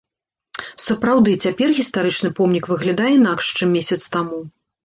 Сапраўды, 0.85 1.31
цяпер 1.47 1.75
гістарычны 1.81 2.31
помнік 2.39 2.73
выглядае 2.73 3.11
інакш, 3.19 3.45
чым 3.61 3.67
месяц 3.79 4.01
таму. 4.19 4.43